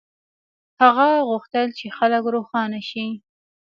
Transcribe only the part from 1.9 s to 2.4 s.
خلک